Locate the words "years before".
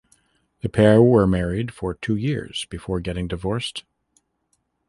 2.15-3.01